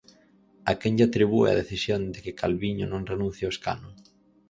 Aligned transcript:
A 0.71 0.73
quen 0.79 0.93
lle 0.97 1.07
atribúe 1.09 1.47
a 1.49 1.57
decisión 1.61 2.01
de 2.13 2.19
que 2.23 2.37
Calviño 2.39 2.85
non 2.89 3.07
renuncie 3.11 3.43
ao 3.45 3.53
escano? 3.55 3.89